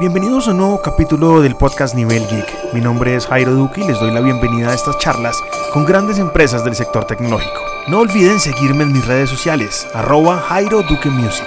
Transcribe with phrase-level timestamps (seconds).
[0.00, 2.72] Bienvenidos a un nuevo capítulo del podcast Nivel Geek.
[2.72, 5.36] Mi nombre es Jairo Duque y les doy la bienvenida a estas charlas
[5.74, 7.60] con grandes empresas del sector tecnológico.
[7.86, 11.46] No olviden seguirme en mis redes sociales, arroba Jairo Duque Music.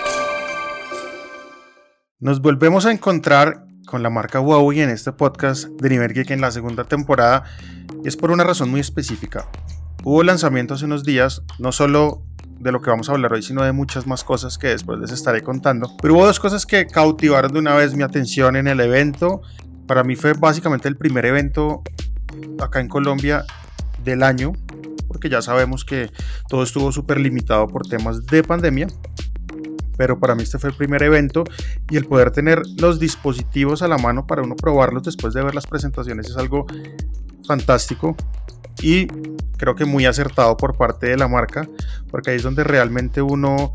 [2.19, 6.41] Nos volvemos a encontrar con la marca Huawei en este podcast de Nivel Geek en
[6.41, 7.45] la segunda temporada
[8.05, 9.49] es por una razón muy específica.
[10.03, 12.21] Hubo lanzamiento hace unos días, no solo
[12.59, 15.11] de lo que vamos a hablar hoy, sino de muchas más cosas que después les
[15.11, 15.91] estaré contando.
[16.01, 19.41] Pero hubo dos cosas que cautivaron de una vez mi atención en el evento.
[19.87, 21.83] Para mí fue básicamente el primer evento
[22.59, 23.45] acá en Colombia
[24.03, 24.53] del año,
[25.07, 26.09] porque ya sabemos que
[26.47, 28.87] todo estuvo súper limitado por temas de pandemia.
[29.97, 31.43] Pero para mí este fue el primer evento
[31.89, 35.53] y el poder tener los dispositivos a la mano para uno probarlos después de ver
[35.53, 36.65] las presentaciones es algo
[37.45, 38.15] fantástico
[38.81, 39.07] y
[39.57, 41.67] creo que muy acertado por parte de la marca,
[42.09, 43.71] porque ahí es donde realmente uno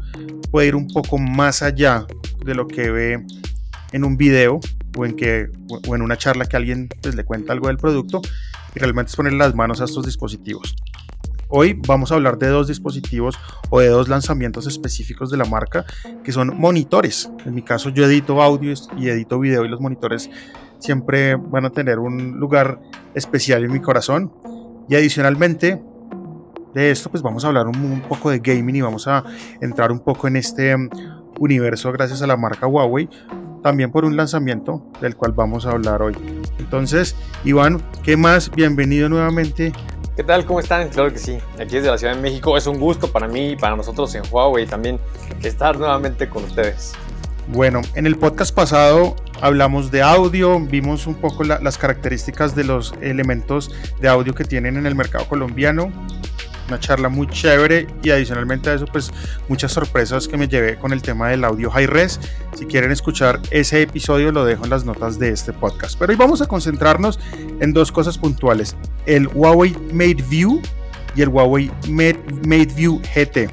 [0.50, 2.06] puede ir un poco más allá
[2.44, 3.26] de lo que ve
[3.92, 4.60] en un video
[4.96, 5.48] o en, que,
[5.86, 8.20] o en una charla que alguien pues, le cuenta algo del producto
[8.74, 10.74] y realmente es poner las manos a estos dispositivos.
[11.50, 13.38] Hoy vamos a hablar de dos dispositivos
[13.70, 15.86] o de dos lanzamientos específicos de la marca
[16.22, 17.30] que son monitores.
[17.46, 20.28] En mi caso yo edito audio y edito video y los monitores
[20.78, 22.80] siempre van a tener un lugar
[23.14, 24.32] especial en mi corazón.
[24.88, 25.82] Y adicionalmente
[26.74, 29.24] de esto, pues vamos a hablar un, poco de gaming y vamos a
[29.60, 30.88] entrar un poco en este um,
[31.38, 33.08] universo gracias a la marca Huawei,
[33.62, 36.16] también por un lanzamiento del cual vamos a hablar hoy.
[36.58, 38.50] Entonces, Iván, ¿qué más?
[38.50, 39.72] Bienvenido nuevamente.
[40.16, 40.44] ¿Qué tal?
[40.46, 40.88] ¿Cómo están?
[40.88, 41.38] Claro que sí.
[41.60, 44.22] Aquí desde la Ciudad de México es un gusto para mí y para nosotros en
[44.30, 44.98] Huawei también
[45.42, 46.92] estar nuevamente con ustedes.
[47.50, 52.92] Bueno, en el podcast pasado hablamos de audio, vimos un poco las características de los
[53.00, 55.90] elementos de audio que tienen en el mercado colombiano.
[56.68, 59.10] Una charla muy chévere y adicionalmente a eso, pues
[59.48, 62.20] muchas sorpresas que me llevé con el tema del audio high res.
[62.54, 65.98] Si quieren escuchar ese episodio, lo dejo en las notas de este podcast.
[65.98, 67.18] Pero hoy vamos a concentrarnos
[67.60, 68.76] en dos cosas puntuales:
[69.06, 70.60] el Huawei Mate View
[71.16, 73.50] y el Huawei Mate, Mate View GT.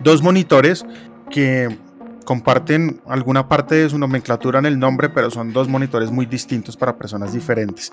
[0.00, 0.86] Dos monitores
[1.30, 1.83] que
[2.24, 6.76] comparten alguna parte de su nomenclatura en el nombre, pero son dos monitores muy distintos
[6.76, 7.92] para personas diferentes.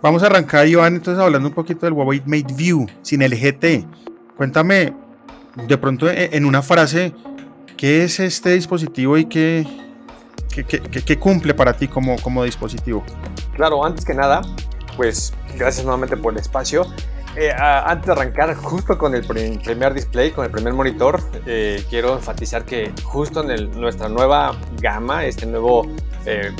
[0.00, 3.86] Vamos a arrancar, Iván, entonces hablando un poquito del Huawei Mate View sin el GT.
[4.36, 4.94] Cuéntame
[5.66, 7.14] de pronto e, en una frase,
[7.76, 9.66] ¿qué es este dispositivo y qué,
[10.48, 13.04] qué, qué, cumple para ti como, como dispositivo?
[13.54, 14.42] Claro, antes que nada,
[14.96, 16.86] pues gracias nuevamente por el espacio.
[17.34, 22.14] Eh, antes de arrancar, justo con el primer display, con el primer monitor, eh, quiero
[22.14, 25.86] enfatizar que justo en nuestra nueva gama, este nuevo
[26.26, 26.54] eh,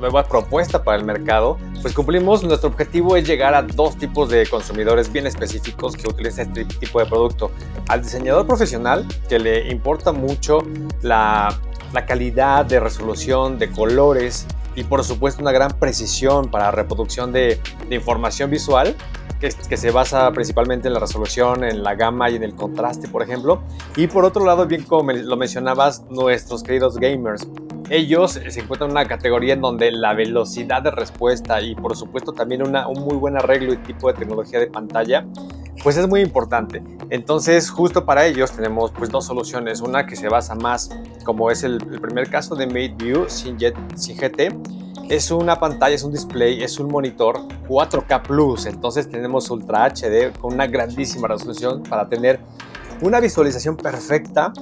[0.00, 4.46] nueva propuesta para el mercado, pues cumplimos nuestro objetivo es llegar a dos tipos de
[4.46, 7.50] consumidores bien específicos que utilizan este tipo de producto.
[7.88, 10.58] Al diseñador profesional, que le importa mucho
[11.02, 11.56] la,
[11.92, 17.60] la calidad de resolución, de colores y por supuesto una gran precisión para reproducción de,
[17.88, 18.96] de información visual
[19.68, 23.22] que, se basa principalmente en la resolución, en la gama y en el contraste, por
[23.22, 23.62] ejemplo.
[23.96, 27.46] Y por otro lado, bien como lo mencionabas, nuestros queridos gamers.
[27.90, 32.32] Ellos se encuentran en una categoría en donde la velocidad de respuesta y por supuesto
[32.32, 35.26] también una, un muy buen arreglo y tipo de tecnología de pantalla
[35.82, 36.82] pues es muy importante.
[37.10, 39.80] Entonces, justo para ellos tenemos pues dos soluciones.
[39.80, 40.90] Una que se basa más,
[41.24, 43.58] como es el, primer caso de Mate View sin,
[43.94, 48.66] sin GT, es una pantalla, es un display, es un monitor 4K Plus.
[48.66, 52.40] Entonces tenemos Ultra HD con una grandísima resolución para tener
[53.00, 54.52] una visualización perfecta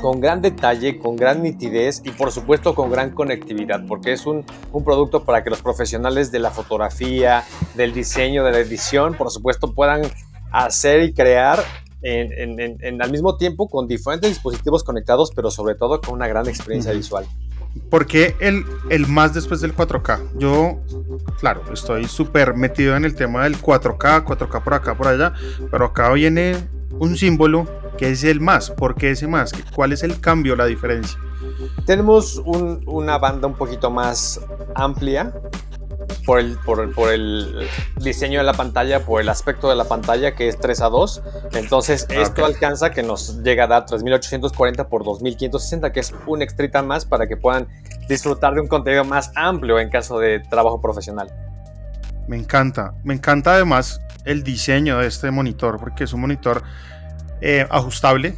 [0.00, 4.44] con gran detalle, con gran nitidez y por supuesto con gran conectividad, porque es un,
[4.72, 7.44] un, producto para que los profesionales de la fotografía,
[7.76, 10.02] del diseño, de la edición, por supuesto puedan
[10.50, 11.62] hacer y crear
[12.02, 16.48] en, en, al mismo tiempo con diferentes dispositivos conectados, pero sobre todo con una gran
[16.48, 17.24] experiencia visual.
[17.90, 20.38] ¿Por qué el, el más después del 4K?
[20.38, 20.80] Yo,
[21.40, 25.34] claro, estoy súper metido en el tema del 4K, 4K por acá, por allá,
[25.70, 26.56] pero acá viene
[26.98, 27.66] un símbolo
[27.98, 28.70] que es el más.
[28.70, 29.52] ¿Por qué ese más?
[29.74, 31.18] ¿Cuál es el cambio, la diferencia?
[31.86, 34.40] Tenemos una banda un poquito más
[34.74, 35.32] amplia
[36.24, 40.48] por el, por, el diseño de la pantalla, por el aspecto de la pantalla que
[40.48, 41.22] es 3 a 2.
[41.54, 46.82] Entonces esto alcanza que nos llega a dar 3840 por 2560, que es un extrita
[46.82, 47.68] más para que puedan
[48.08, 51.30] disfrutar de un contenido más amplio en caso de trabajo profesional.
[52.28, 56.62] Me encanta, me encanta además el diseño de este monitor porque es un monitor
[57.40, 58.36] eh, ajustable.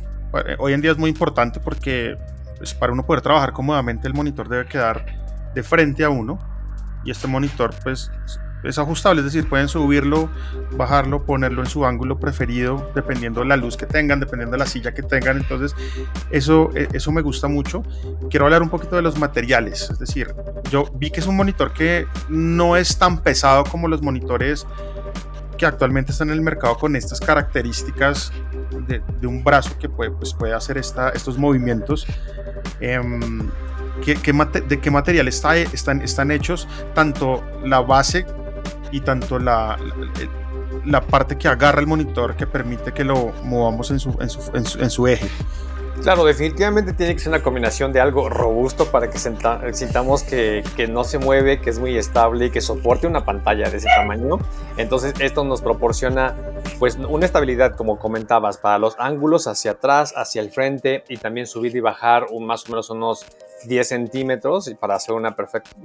[0.59, 2.17] Hoy en día es muy importante porque
[2.59, 5.05] pues, para uno poder trabajar cómodamente el monitor debe quedar
[5.55, 6.39] de frente a uno
[7.05, 8.11] y este monitor pues
[8.65, 10.31] es ajustable, es decir, pueden subirlo,
[10.73, 14.67] bajarlo, ponerlo en su ángulo preferido, dependiendo de la luz que tengan, dependiendo de la
[14.67, 15.37] silla que tengan.
[15.37, 15.77] Entonces,
[16.31, 17.83] eso, e, eso me gusta mucho.
[18.31, 20.35] Quiero hablar un poquito de los materiales, es decir,
[20.71, 24.67] yo vi que es un monitor que no es tan pesado como los monitores
[25.59, 28.33] que actualmente están en el mercado con estas características
[28.89, 32.07] de, un brazo que puede, pues puede hacer esta, estos movimientos.
[32.81, 33.49] Em,
[34.03, 38.27] ¿qué, de qué material está, están, están hechos tanto la base
[38.91, 39.79] y tanto la,
[40.85, 44.79] la, parte que agarra el monitor que permite que lo movamos en su, en su,
[44.79, 45.29] en su eje?
[46.03, 50.89] Claro, definitivamente tiene que ser una combinación de algo robusto para que sintamos que, que,
[50.89, 54.39] no se mueve, que es muy estable y que soporte una pantalla de ese tamaño.
[54.77, 56.35] Entonces esto nos proporciona
[56.79, 61.47] pues una estabilidad, como comentabas, para los ángulos hacia atrás, hacia el frente y también
[61.47, 63.25] subir y bajar un, más o menos unos
[63.67, 65.25] 10 centímetros para hacer un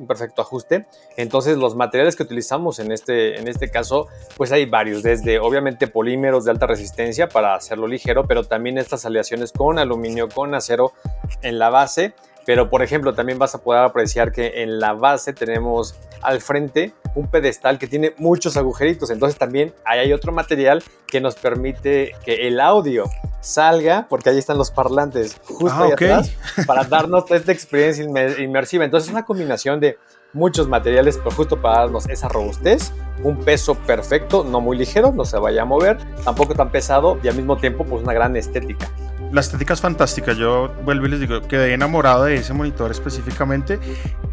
[0.07, 0.85] perfecto ajuste.
[1.17, 5.87] Entonces los materiales que utilizamos en este, en este caso, pues hay varios, desde obviamente
[5.87, 10.93] polímeros de alta resistencia para hacerlo ligero, pero también estas aleaciones con aluminio, con acero
[11.41, 12.13] en la base
[12.45, 16.93] pero por ejemplo, también vas a poder apreciar que en la base tenemos al frente
[17.15, 19.09] un pedestal que tiene muchos agujeritos.
[19.09, 23.05] Entonces también ahí hay otro material que nos permite que el audio
[23.41, 26.31] salga, porque ahí están los parlantes justo ah, ahí atrás,
[26.67, 28.03] para darnos esta experiencia
[28.39, 28.85] inmersiva.
[28.85, 29.97] Entonces es una combinación de
[30.33, 32.91] muchos materiales, pero justo para darnos esa robustez,
[33.23, 37.27] un peso perfecto, no muy ligero, no se vaya a mover, tampoco tan pesado y
[37.27, 38.87] al mismo tiempo pues una gran estética
[39.31, 40.33] la estética es fantástica.
[40.33, 43.79] Yo vuelvo y les digo, quedé enamorado de ese monitor específicamente.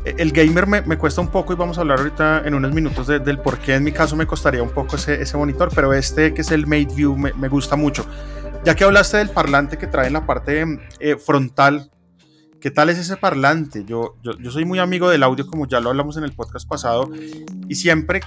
[0.05, 2.73] E, el gamer me, me cuesta un poco y vamos a hablar ahorita en unos
[2.73, 5.93] minutos del por qué en mi caso me costaría un poco ese, ese monitor, pero
[5.93, 8.07] este que es el Mate View me, me, gusta mucho.
[8.65, 10.65] Ya que hablaste del parlante que trae en la parte
[10.99, 11.91] eh, frontal,
[12.61, 13.85] ¿qué tal es ese parlante?
[13.85, 17.09] Yo, yo, soy muy amigo del audio, como ya lo hablamos en el podcast pasado,
[17.69, 18.21] y siempre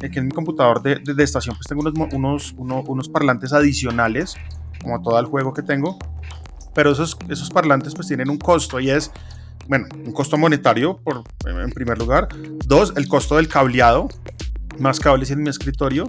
[0.00, 1.82] que en mi computador de, de, estación pues tengo
[2.12, 4.36] unos, unos, unos parlantes adicionales
[4.84, 5.98] como todo el juego que tengo.
[6.74, 9.10] Pero esos, esos parlantes pues tienen un costo y es,
[9.68, 12.28] bueno, un costo monetario por, en primer lugar.
[12.66, 14.08] Dos, el costo del cableado,
[14.78, 16.08] más cables en mi escritorio.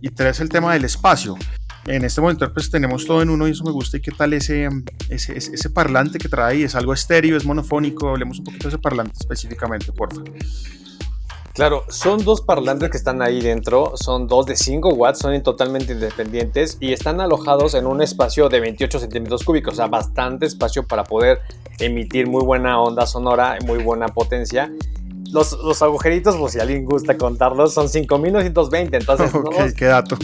[0.00, 1.36] Y tres, el tema del espacio.
[1.86, 3.98] En este monitor pues tenemos todo en uno y eso me gusta.
[3.98, 4.68] ¿Y qué tal ese,
[5.08, 6.64] ese, ese parlante que trae?
[6.64, 7.36] ¿Es algo estéreo?
[7.36, 8.08] ¿Es monofónico?
[8.08, 10.32] Hablemos un poquito de ese parlante específicamente, por favor.
[11.54, 15.92] Claro, son dos parlantes que están ahí dentro, son dos de 5 watts, son totalmente
[15.92, 20.84] independientes y están alojados en un espacio de 28 centímetros cúbicos, o sea, bastante espacio
[20.84, 21.38] para poder
[21.78, 24.72] emitir muy buena onda sonora, muy buena potencia
[25.34, 28.96] los, agujeritos, pues si alguien gusta contarlos, son 5920.
[28.96, 29.32] Entonces,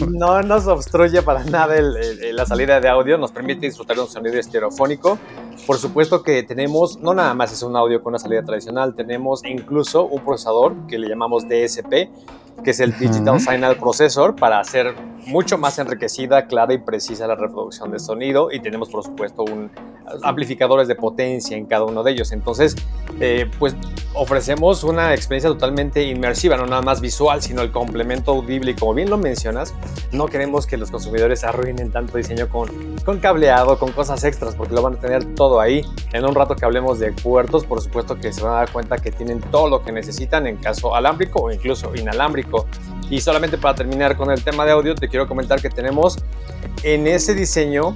[0.09, 4.39] no, nos, obstruye para nada la salida de audio, nos permite disfrutar de un sonido
[4.39, 5.19] estereofónico.
[5.67, 9.43] Por supuesto que tenemos, no nada más es un audio con una salida tradicional, tenemos
[9.43, 12.09] incluso un procesador que le llamamos DSP,
[12.63, 14.95] que es el Digital Signal Processor, para hacer
[15.25, 18.51] mucho más enriquecida, clara y precisa la reproducción de sonido.
[18.51, 19.71] Y tenemos, por supuesto, un,
[20.23, 22.31] amplificadores de potencia en cada uno de ellos.
[22.31, 22.75] Entonces,
[23.19, 23.75] eh, pues
[24.13, 28.71] ofrecemos una experiencia totalmente inmersiva, no nada más visual, sino el complemento audible.
[28.71, 29.73] Y como bien lo mencionas,
[30.11, 32.69] no queremos que los consumidores arruinen tanto diseño con,
[33.05, 35.81] con cableado, con cosas extras, porque lo van a tener todo ahí.
[36.13, 38.97] En un rato que hablemos de puertos, por supuesto que se van a dar cuenta
[38.97, 42.40] que tienen todo lo que necesitan en caso alámbrico o incluso inalámbrico.
[43.09, 46.17] Y solamente para terminar con el tema de audio, te quiero comentar que tenemos
[46.83, 47.95] en ese diseño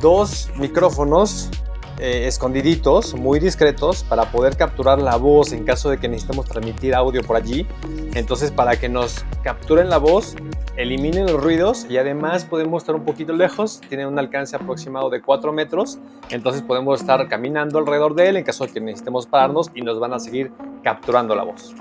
[0.00, 1.50] dos micrófonos
[1.98, 6.94] eh, escondiditos, muy discretos, para poder capturar la voz en caso de que necesitemos transmitir
[6.94, 7.66] audio por allí.
[8.14, 10.36] Entonces, para que nos capturen la voz,
[10.76, 15.22] eliminen los ruidos y además podemos estar un poquito lejos, tiene un alcance aproximado de
[15.22, 15.98] 4 metros,
[16.28, 19.98] entonces podemos estar caminando alrededor de él en caso de que necesitemos pararnos y nos
[19.98, 21.74] van a seguir capturando la voz.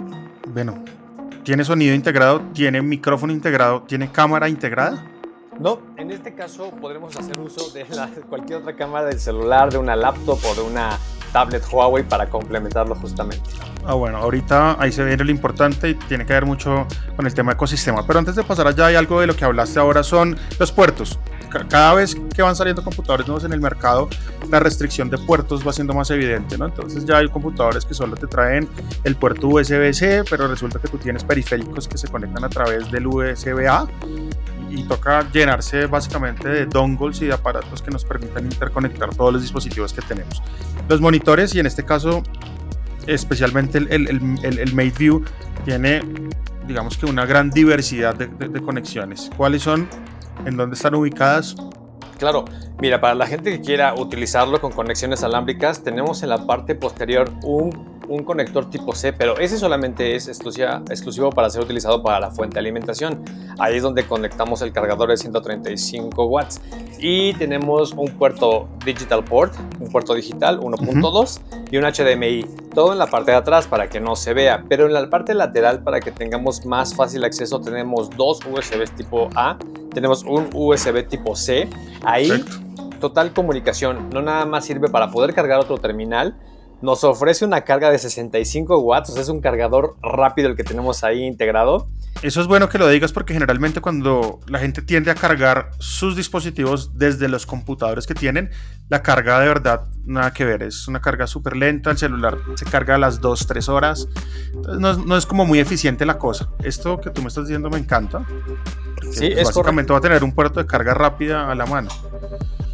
[0.48, 0.82] Bueno,
[1.46, 5.06] tiene sonido integrado, tiene micrófono integrado, tiene cámara integrada.
[5.60, 7.86] No, en este caso podremos hacer uso de
[8.28, 10.98] cualquier otra cámara del celular, de una laptop o de una
[11.32, 13.50] tablet Huawei para complementarlo justamente.
[13.86, 17.34] Ah, bueno, ahorita ahí se viene lo importante y tiene que ver mucho con el
[17.34, 18.06] tema ecosistema.
[18.06, 21.20] Pero antes de pasar allá, hay algo de lo que hablaste ahora, son los puertos.
[21.64, 24.10] Cada vez que van saliendo computadores nuevos en el mercado,
[24.50, 26.66] la restricción de puertos va siendo más evidente, ¿no?
[26.66, 28.68] Entonces ya hay computadores que solo te traen
[29.04, 33.08] el puerto USB-C, pero resulta que tú tienes periféricos que se conectan a través del
[33.08, 33.88] USB-A
[34.70, 39.42] y toca llenarse básicamente de dongles y de aparatos que nos permitan interconectar todos los
[39.42, 40.42] dispositivos que tenemos.
[40.90, 42.24] Los monitores y en este caso
[43.08, 45.24] especialmente el, el, el, el
[45.64, 46.02] tiene
[46.68, 49.30] digamos que una gran diversidad de, de, conexiones.
[49.38, 49.88] ¿Cuáles son?
[50.44, 51.56] ¿En dónde están ubicadas?
[52.18, 52.46] Claro,
[52.80, 57.32] mira, para la gente que quiera utilizarlo con conexiones alámbricas, tenemos en la parte posterior
[57.44, 62.32] un un conector tipo C, pero ese solamente es exclusivo para ser utilizado para la
[62.32, 63.24] fuente de alimentación.
[63.60, 66.62] Ahí es donde conectamos el cargador de 135 watts.
[67.00, 71.42] Y tenemos un puerto digital port, un puerto digital 1.2
[71.72, 72.46] y un HDMI.
[72.74, 75.34] Todo en la parte de atrás para que no se vea, pero en la parte
[75.34, 79.58] lateral para que tengamos más fácil acceso tenemos dos USB tipo A,
[79.94, 81.70] tenemos un USB tipo C.
[82.06, 82.30] Ahí
[83.00, 86.36] total comunicación, no nada más sirve para poder cargar otro terminal,
[86.82, 90.64] nos ofrece una carga de 65 watts, o sea, es un cargador rápido el que
[90.64, 91.88] tenemos ahí integrado.
[92.22, 96.16] Eso es bueno que lo digas porque generalmente cuando la gente tiende a cargar sus
[96.16, 98.52] dispositivos desde los computadores que tienen,
[98.90, 102.66] la carga de verdad nada que ver, es una carga súper lenta, el celular se
[102.66, 104.08] carga a las 2, 3 horas,
[104.54, 106.50] entonces no es, como muy eficiente la cosa.
[106.64, 108.26] Esto que tú me estás diciendo me encanta.
[109.12, 111.90] Sí, pues, es básicamente va a tener un puerto de carga rápida a la mano.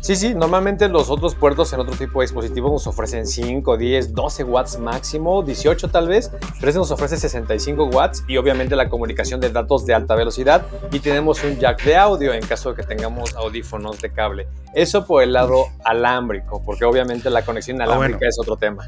[0.02, 4.16] Sí, sí, normalmente los otros puertos en otro tipo de dispositivos nos ofrecen 5, 10,
[4.16, 8.90] 12 watts máximo, 18 tal vez, pero este nos ofrece 65 watts y obviamente la
[8.90, 12.78] comunicación de datos de alta velocidad y tenemos un jack de audio en caso de
[12.78, 14.48] que tengamos audífonos de cable.
[14.74, 18.88] Eso por el lado alámbrico, porque obviamente la conexión ah, alámbrica es otro tema.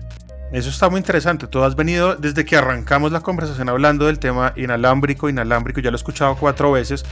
[0.51, 1.45] Eso está muy interesante.
[1.45, 5.95] Tú has venido desde que arrancamos la conversación hablando del tema inalámbrico, inalámbrico, ya lo
[5.95, 7.05] he escuchado cuatro veces.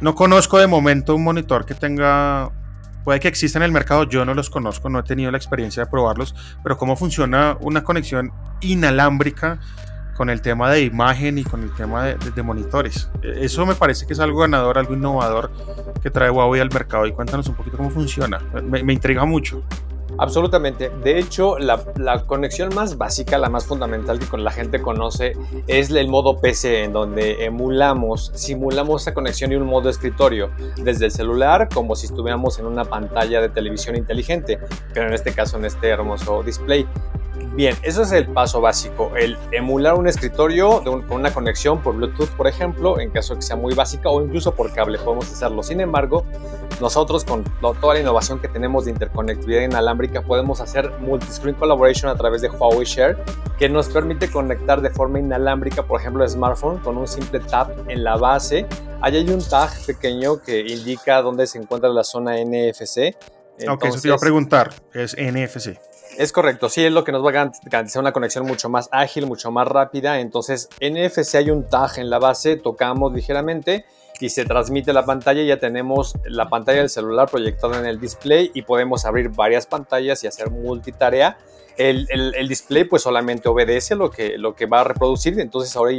[0.00, 2.50] No conozco de momento un monitor que tenga
[3.04, 5.84] Puede que exista en el mercado, yo no los conozco, no he tenido la experiencia
[5.84, 9.58] de probarlos, pero cómo funciona una conexión inalámbrica
[10.16, 13.10] con el tema de imagen y con el tema de, monitores.
[13.22, 15.50] E, eso me parece que es algo ganador, algo innovador
[16.02, 18.38] que trae Huawei al mercado y cuéntanos un poquito cómo funciona.
[18.62, 19.64] Me, me intriga mucho.
[20.20, 20.90] Absolutamente.
[21.02, 21.82] De hecho, la,
[22.26, 25.32] conexión más básica, la más fundamental que con la gente conoce
[25.66, 31.06] es el modo PC, en donde emulamos, simulamos esa conexión y un modo escritorio desde
[31.06, 34.58] el celular, como si estuviéramos en una pantalla de televisión inteligente,
[34.92, 36.86] pero en este caso en este hermoso display.
[37.54, 42.28] Bien, ese es el paso básico, el emular un escritorio con una conexión por Bluetooth,
[42.30, 45.62] por ejemplo, en caso que sea muy básica o incluso por cable podemos hacerlo.
[45.62, 46.24] Sin embargo,
[46.80, 52.16] nosotros con toda la innovación que tenemos de interconectividad inalámbrica podemos hacer multi-screen collaboration a
[52.16, 53.16] través de Huawei Share,
[53.58, 57.70] que nos permite conectar de forma inalámbrica, por ejemplo, el smartphone con un simple tap
[57.88, 58.66] en la base.
[59.00, 63.14] Allí hay un tag pequeño que indica dónde se encuentra la zona NFC.
[63.68, 65.78] ok, eso te iba a preguntar, es NFC.
[66.18, 69.26] Es correcto, sí, es lo que nos va a garantizar una conexión mucho más ágil,
[69.26, 70.18] mucho más rápida.
[70.20, 73.84] Entonces, NFC hay un tag en la base, tocamos ligeramente
[74.20, 75.42] y se transmite la pantalla.
[75.42, 80.22] Ya tenemos la pantalla del celular proyectada en el display y podemos abrir varias pantallas
[80.24, 81.38] y hacer multitarea.
[81.76, 85.40] El, el, display pues solamente obedece lo que, lo que va a reproducir.
[85.40, 85.92] Entonces ahora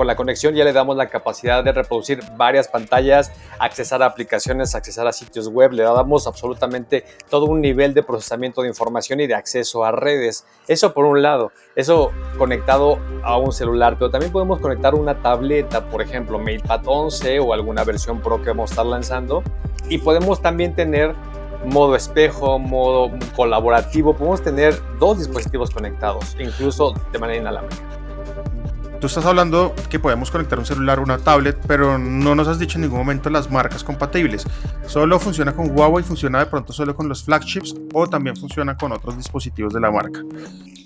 [0.00, 4.74] con la conexión ya le damos la capacidad de reproducir varias pantallas, accesar a aplicaciones,
[4.74, 9.26] accesar a sitios web, le damos absolutamente todo un nivel de procesamiento de información y
[9.26, 10.46] de acceso a redes.
[10.66, 15.84] Eso por un lado, eso conectado a un celular, pero también podemos conectar una tableta,
[15.90, 19.42] por ejemplo, MatePad 11 o alguna versión Pro que vamos a estar lanzando
[19.90, 21.14] y podemos también tener
[21.66, 27.99] modo espejo, modo colaborativo, podemos tener dos dispositivos conectados, incluso de manera inalámbrica.
[29.00, 32.58] Tú estás hablando que podemos conectar un celular o una tablet, pero no nos has
[32.58, 34.44] dicho en ningún momento las marcas compatibles.
[34.86, 38.92] Solo funciona con Huawei, funciona de pronto solo con los flagships o también funciona con
[38.92, 40.20] otros dispositivos de la marca.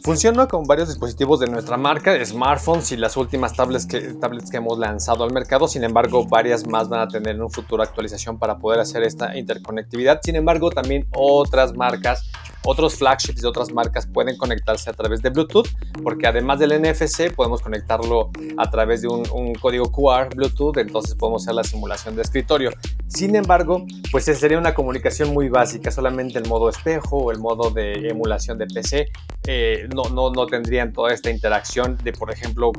[0.05, 4.59] Funciona con varios dispositivos de nuestra marca, smartphones y las últimas tablets que, tablets que
[4.59, 5.67] hemos lanzado al mercado.
[5.67, 9.37] Sin embargo, varias más van a tener en un futuro actualización para poder hacer esta
[9.37, 10.21] interconectividad.
[10.23, 12.31] Sin embargo, también otras marcas
[12.65, 15.69] otros flagships de otras marcas pueden conectarse a través de Bluetooth,
[16.03, 21.43] porque además del NFC podemos conectarlo a través de un, código QR Bluetooth, entonces podemos
[21.43, 22.71] hacer la simulación de escritorio.
[23.07, 27.71] Sin embargo, pues sería una comunicación muy básica, solamente el modo espejo o el modo
[27.71, 29.09] de emulación de PC
[29.47, 32.73] eh, no, no, no tendrían toda esta interacción de, por ejemplo,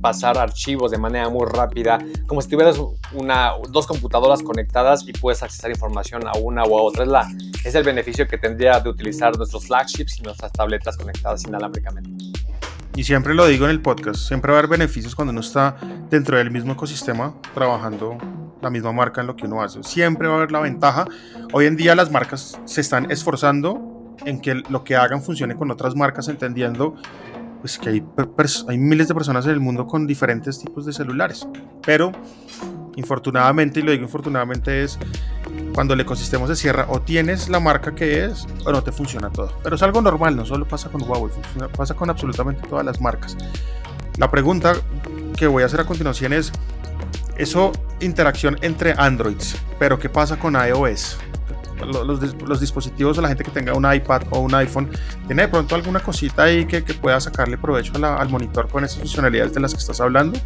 [0.00, 2.78] pasar archivos de manera muy rápida, como si tuvieras
[3.14, 7.04] una, dos computadoras conectadas y puedes acceder información a una o a otra.
[7.04, 7.28] Es, la,
[7.64, 12.10] es el beneficio que tendría de utilizar nuestros flagships y nuestras tabletas conectadas inalámbricamente.
[12.96, 15.76] Y siempre lo digo en el podcast, siempre va a haber beneficios cuando uno está
[16.10, 18.18] dentro del mismo ecosistema trabajando
[18.62, 19.82] la misma marca en lo que uno hace.
[19.82, 21.06] Siempre va a haber la ventaja.
[21.52, 25.70] Hoy en día las marcas se están esforzando en que lo que hagan funcione con
[25.70, 26.94] otras marcas, entendiendo
[27.60, 28.04] pues, que hay,
[28.68, 31.48] hay miles de personas en el mundo con diferentes tipos de celulares.
[31.84, 32.12] Pero,
[32.96, 34.98] infortunadamente, y lo digo infortunadamente, es
[35.74, 39.30] cuando el ecosistema se cierra, o tienes la marca que es, o no te funciona
[39.30, 39.52] todo.
[39.62, 41.32] Pero es algo normal, no solo pasa con Huawei,
[41.76, 43.36] pasa con absolutamente todas las marcas.
[44.18, 44.74] La pregunta
[45.36, 46.52] que voy a hacer a continuación es,
[47.36, 51.18] eso interacción entre Androids, pero ¿qué pasa con iOS?
[51.80, 54.90] Los, dispositivos o la gente que tenga un iPad o un iPhone,
[55.26, 59.52] tiene de pronto alguna cosita ahí que, pueda sacarle provecho al monitor con esas funcionalidades
[59.52, 60.38] de las que estás hablando.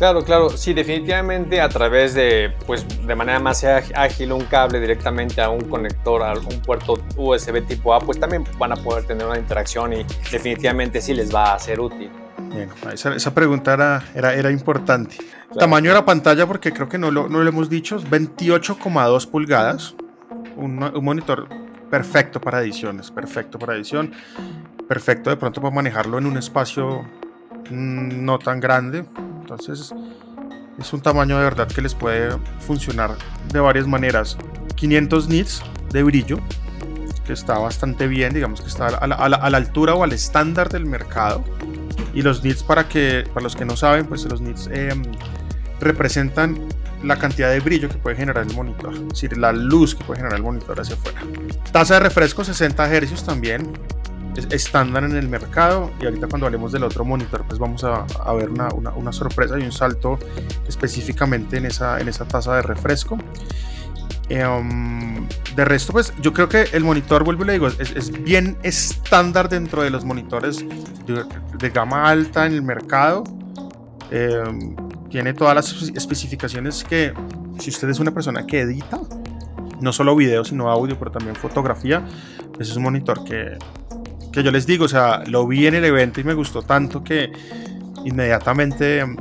[0.00, 5.42] Claro, claro, sí, definitivamente a través de, pues, de manera más ágil, un cable directamente
[5.42, 9.26] a un conector, a un puerto USB tipo A, pues también van a poder tener
[9.26, 12.10] una interacción y definitivamente sí les va a ser útil.
[12.50, 15.18] Bien, esa, pregunta era, era, era importante.
[15.58, 19.94] Tamaño de la pantalla, porque creo que no lo, no lo hemos dicho, 28,2 pulgadas,
[20.56, 21.48] un, monitor
[21.90, 24.12] perfecto para ediciones, perfecto para edición,
[24.88, 27.02] perfecto de pronto para manejarlo en un espacio
[27.70, 29.04] mm, no tan grande,
[29.40, 29.92] entonces
[30.78, 32.30] es un tamaño de verdad que les puede
[32.60, 33.16] funcionar
[33.52, 34.38] de varias maneras.
[34.76, 36.38] 500 nits de brillo,
[37.26, 41.44] que está bastante bien, digamos que está a la, altura o al estándar del mercado.
[42.14, 45.02] Y los nits, para, que, para los que no saben, pues los nits em,
[45.80, 46.58] representan
[47.02, 50.18] la cantidad de brillo que puede generar el monitor, es decir, la luz que puede
[50.18, 51.20] generar el monitor hacia afuera.
[51.72, 53.72] Tasa de refresco 60 Hz también,
[54.50, 58.04] estándar en el mercado y ahorita cuando hablemos del otro monitor pues vamos a,
[58.34, 60.18] ver una, una, sorpresa y un salto
[60.68, 63.18] específicamente en esa, en esa tasa de refresco.
[64.28, 65.26] Em,
[65.56, 69.48] de resto pues yo creo que el monitor, vuelvo y le digo, es, bien estándar
[69.48, 70.64] dentro de los monitores
[71.58, 73.24] de, gama alta en el mercado.
[74.10, 74.76] Em,
[75.10, 77.12] tiene todas las especificaciones que
[77.58, 79.00] si usted es una persona que edita,
[79.80, 82.04] no solo video, sino audio, pero también fotografía,
[82.54, 83.58] pues es un monitor que
[84.32, 87.02] que yo les digo, o sea, lo vi en el evento y me gustó tanto
[87.02, 87.32] que
[88.04, 89.16] inmediatamente em,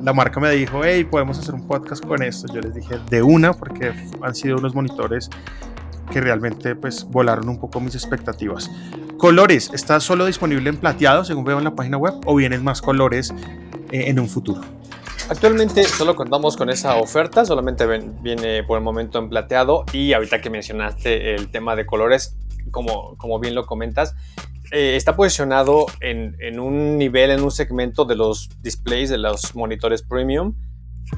[0.00, 2.52] la marca me dijo, hey, podemos hacer un podcast con esto.
[2.52, 5.30] Yo les dije de una porque han sido unos monitores
[6.10, 8.70] que realmente pues volaron un poco mis expectativas.
[9.18, 12.82] Colores, ¿está solo disponible en plateado según veo en la página web o vienen más
[12.82, 13.32] colores
[13.92, 14.60] en un futuro?
[15.28, 17.86] Actualmente solo contamos con esa oferta, solamente
[18.22, 22.36] viene por el momento en plateado y ahorita que mencionaste el tema de colores,
[22.70, 24.14] como, como bien lo comentas,
[24.72, 29.54] eh, está posicionado en, en, un nivel, en un segmento de los displays, de los
[29.54, 30.54] monitores premium,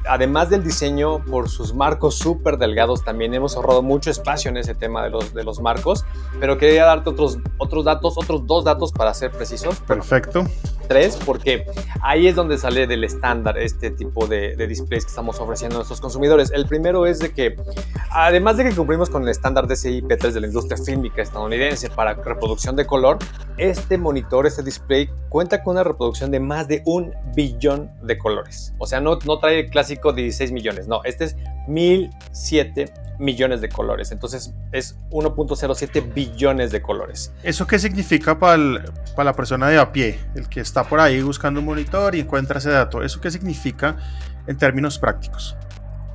[0.07, 4.75] además del diseño, por sus marcos súper delgados, también hemos ahorrado mucho espacio en ese
[4.75, 6.05] tema de los, de los marcos,
[6.39, 9.79] pero quería darte otros, otros datos, otros dos datos para ser precisos.
[9.81, 10.45] Perfecto.
[10.87, 11.65] Tres, porque
[12.01, 16.01] ahí es donde sale del estándar este tipo de, displays que estamos ofreciendo a nuestros
[16.01, 16.51] consumidores.
[16.51, 17.55] El primero es de que,
[18.11, 22.13] además de que cumplimos con el estándar DCI P3 de la industria fílmica estadounidense para
[22.13, 23.19] reproducción de color,
[23.57, 28.73] este monitor, este display, cuenta con una reproducción de más de un billón de colores.
[28.77, 31.35] O sea, no, no trae clásico 16 millones, no, este es
[31.67, 34.11] 1007 millones de colores.
[34.11, 37.33] Entonces es 1.07 billones de colores.
[37.43, 38.83] ¿Eso qué significa para,
[39.15, 42.21] para la persona de a pie, el que está por ahí buscando un monitor y
[42.21, 43.03] encuentra ese dato?
[43.03, 43.97] ¿Eso qué significa
[44.47, 45.55] en términos prácticos?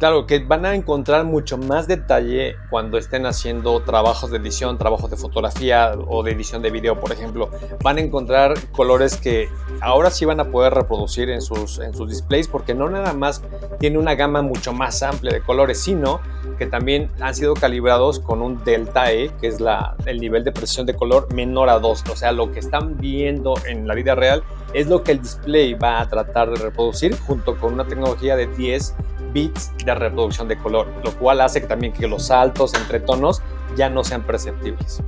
[0.01, 5.11] Claro, que van a encontrar mucho más detalle cuando estén haciendo trabajos de edición, trabajos
[5.11, 7.51] de fotografía o de edición de video, por ejemplo.
[7.85, 9.51] Van a encontrar colores que
[9.83, 13.43] ahora sí van a poder reproducir en sus, en sus displays porque no nada más
[13.79, 16.21] tiene una gama mucho más amplia de colores, sino
[16.57, 19.59] que también han sido calibrados con un delta E, que es
[20.07, 22.05] el nivel de precisión de color menor a 2.
[22.11, 25.75] O sea, lo que están viendo en la vida real es lo que el display
[25.75, 28.95] va a tratar de reproducir junto con una tecnología de 10
[29.33, 33.43] bits de reproducción de color, lo cual hace también que los saltos entre tonos
[33.77, 35.03] ya no sean perceptibles.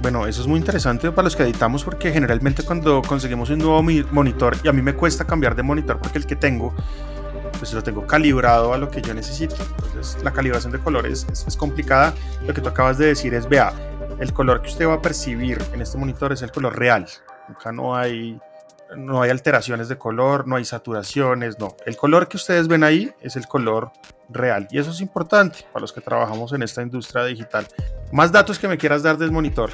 [0.00, 3.82] Bueno, eso es muy interesante para los que editamos porque generalmente cuando conseguimos un nuevo
[4.12, 6.74] monitor y a mí me cuesta cambiar de monitor porque el que tengo
[7.58, 9.56] pues lo tengo calibrado a lo que yo necesito.
[9.86, 12.14] Entonces la calibración de colores es, es, complicada.
[12.46, 13.72] Lo que tú acabas de decir es, vea,
[14.20, 17.06] el color que usted va a percibir en este monitor es el color real.
[17.48, 18.38] Acá no hay
[18.96, 21.76] no hay alteraciones de color, no hay saturaciones, no.
[21.86, 23.92] El color que ustedes ven ahí es el color
[24.28, 27.66] real y eso es importante para los que trabajamos en esta industria digital.
[28.12, 29.70] Más datos que me quieras dar del monitor.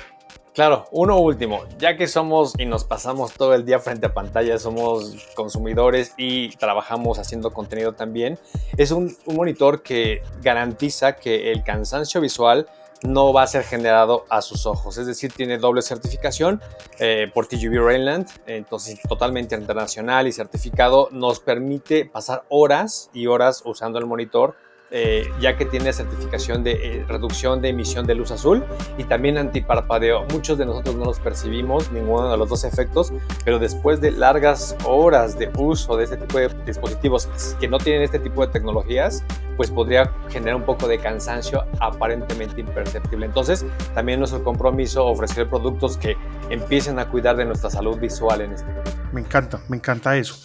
[0.54, 4.56] Claro, uno último, ya que somos y nos pasamos todo el día frente a pantalla,
[4.56, 8.38] somos consumidores y trabajamos haciendo contenido también,
[8.76, 12.68] es un, un monitor que garantiza que el cansancio visual
[13.02, 14.98] no va a ser generado a sus ojos.
[14.98, 16.60] Es decir, tiene doble certificación
[16.98, 21.08] eh, por TGV Rainland, entonces totalmente internacional y certificado.
[21.10, 24.56] Nos permite pasar horas y horas usando el monitor
[24.90, 28.64] eh, ya que tiene certificación de eh, reducción de emisión de luz azul
[28.98, 30.24] y también antiparpadeo.
[30.32, 33.12] Muchos de nosotros no los percibimos, ninguno de los dos efectos,
[33.44, 38.02] pero después de largas horas de uso de este tipo de dispositivos que no tienen
[38.02, 39.24] este tipo de tecnologías,
[39.56, 43.26] pues podría generar un poco de cansancio aparentemente imperceptible.
[43.26, 46.16] Entonces, también nuestro compromiso ofrecer productos que
[46.50, 48.72] empiecen a cuidar de nuestra salud visual en este
[49.12, 50.36] Me encanta, me encanta eso.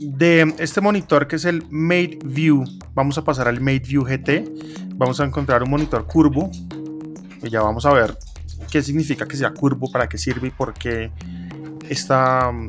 [0.00, 4.44] De este monitor que es el Mate View, vamos a pasar al Mate View GT.
[4.94, 6.50] Vamos a encontrar un monitor curvo.
[7.42, 8.16] Y ya vamos a ver
[8.70, 11.10] qué significa que sea curvo, para qué sirve y por qué
[11.88, 12.68] esta mm,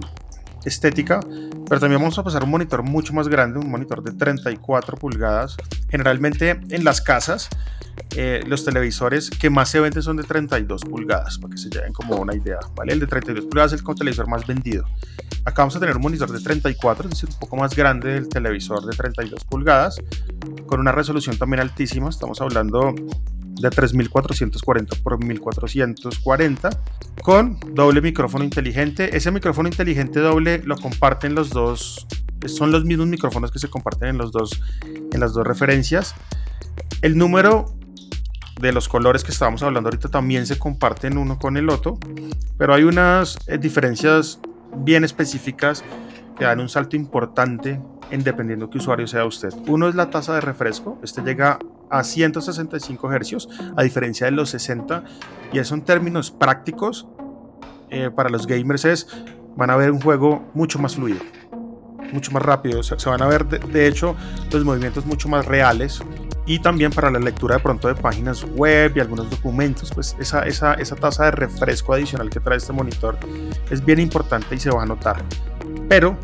[0.65, 1.21] estética.
[1.69, 5.55] Pero también vamos a pasar un monitor mucho más grande, un monitor de 34 pulgadas.
[5.89, 7.49] Generalmente en las casas
[8.15, 11.93] eh, los televisores que más se venden son de 32 pulgadas, para que se lleven
[11.93, 12.93] como una idea, ¿vale?
[12.93, 14.85] El de 32 pulgadas es el televisor más vendido.
[15.45, 18.29] Acá vamos a tener un monitor de 34, es decir, un poco más grande del
[18.29, 19.97] televisor de 32 pulgadas,
[20.67, 22.93] con una resolución también altísima, estamos hablando
[23.61, 26.69] de 3440 por 1440
[27.21, 29.15] con doble micrófono inteligente.
[29.15, 32.07] Ese micrófono inteligente doble lo comparten los dos,
[32.45, 36.15] son los mismos micrófonos que se comparten en, los dos, en las dos referencias.
[37.01, 37.73] El número
[38.61, 41.97] de los colores que estábamos hablando ahorita también se comparten uno con el otro,
[42.57, 44.39] pero hay unas eh, diferencias
[44.77, 45.83] bien específicas
[46.37, 47.79] que dan un salto importante
[48.11, 49.49] en dependiendo qué usuario sea usted.
[49.67, 54.49] Uno es la tasa de refresco, este llega a 165 Hz, a diferencia de los
[54.51, 55.03] 60,
[55.51, 57.07] y eso en términos prácticos
[57.89, 59.07] eh, para los gamers es,
[59.55, 61.19] van a ver un juego mucho más fluido,
[62.13, 64.15] mucho más rápido, se, van a ver de, hecho
[64.51, 66.01] los movimientos mucho más reales
[66.45, 70.43] y también para la lectura de pronto de páginas web y algunos documentos, pues esa,
[70.43, 73.17] esa, esa tasa de refresco adicional que trae este monitor
[73.69, 75.23] es bien importante y se va a notar.
[75.87, 76.17] Pero,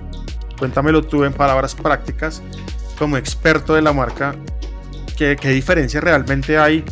[0.58, 2.41] cuéntamelo tú en palabras prácticas,
[2.97, 4.36] como experto de la marca,
[5.17, 6.84] ¿qué, qué diferencia realmente hay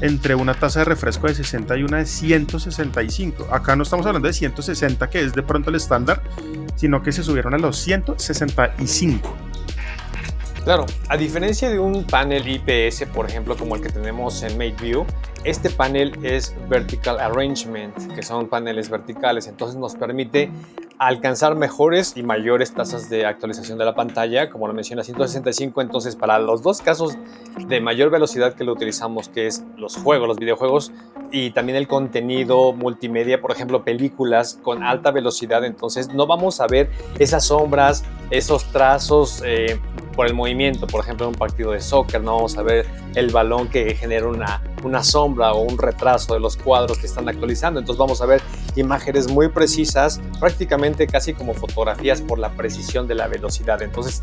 [0.00, 3.48] entre una tasa de refresco de 60 y una de 165?
[3.50, 6.22] Acá no estamos hablando de 160, que es de pronto el estándar,
[6.76, 9.47] sino que se subieron a los 165.
[10.68, 15.06] Claro, a diferencia de un panel IPS, por ejemplo, como el que tenemos en MateView,
[15.42, 20.50] este panel es Vertical Arrangement, que son paneles verticales, entonces nos permite
[20.98, 26.16] alcanzar mejores y mayores tasas de actualización de la pantalla, como lo menciona 165, entonces
[26.16, 27.16] para los dos casos
[27.66, 30.92] de mayor velocidad que lo utilizamos, que es los juegos, los videojuegos
[31.30, 36.66] y también el contenido multimedia, por ejemplo, películas con alta velocidad, entonces no vamos a
[36.66, 39.80] ver esas sombras, esos trazos eh,
[40.16, 43.30] por el movimiento, por ejemplo, en un partido de soccer, no vamos a ver el
[43.30, 47.80] balón que genera una, una sombra o un retraso de los cuadros que están actualizando.
[47.80, 48.42] Entonces vamos a ver
[48.76, 53.82] imágenes muy precisas, prácticamente casi como fotografías por la precisión de la velocidad.
[53.82, 54.22] Entonces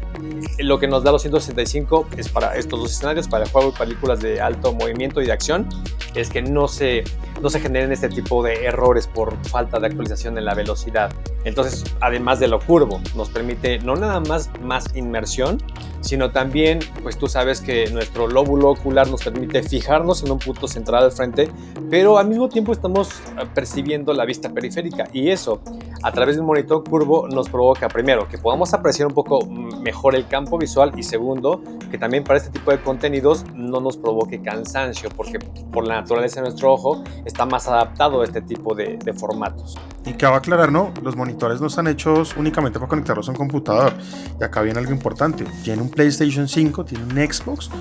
[0.59, 3.77] lo que nos da los 165 es para estos dos escenarios, para el juego y
[3.77, 5.67] películas de alto movimiento y de acción,
[6.13, 7.03] es que no se,
[7.41, 11.11] no se generen este tipo de errores por falta de actualización en la velocidad.
[11.43, 15.61] Entonces, además de lo curvo, nos permite no nada más más inmersión,
[16.01, 20.67] sino también, pues tú sabes que nuestro lóbulo ocular nos permite fijarnos en un punto
[20.67, 21.49] central al frente,
[21.89, 25.61] pero al mismo tiempo estamos eh, percibiendo la vista periférica y eso
[26.03, 30.15] a través de un monitor curvo nos provoca primero que podamos apreciar un poco mejor
[30.15, 34.41] el campo visual y segundo que también para este tipo de contenidos no nos provoque
[34.41, 35.39] cansancio porque
[35.71, 39.75] por la naturaleza de nuestro ojo está más adaptado a este tipo de, de formatos.
[40.05, 40.91] Y cabe aclarar, ¿no?
[41.01, 43.93] Los monitores no están hechos únicamente para conectarlos a un computador.
[44.39, 45.45] Y acá viene algo importante.
[45.63, 47.71] Tiene un PlayStation 5, tiene un Xbox.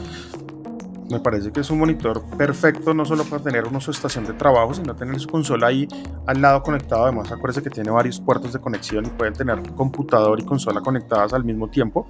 [1.11, 4.33] Me parece que es un monitor perfecto no solo para tener una su estación de
[4.33, 5.87] trabajo, sino tener su consola ahí
[6.27, 7.05] al lado conectado.
[7.05, 11.35] Además, acuérdense que tiene varios puertos de conexión y pueden tener computador y consola conectadas
[11.35, 12.09] al mismo tiempo.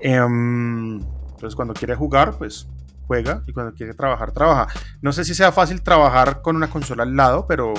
[0.00, 2.68] Em, entonces, cuando quiere jugar, pues
[3.06, 4.68] juega y cuando quiere trabajar, trabaja.
[5.02, 7.74] No sé si sea fácil trabajar con una consola al lado, pero,